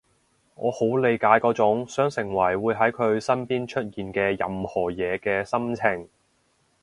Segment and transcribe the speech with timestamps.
[0.55, 6.09] 我好理解嗰種想成為會喺佢身邊出現嘅任何嘢嘅心情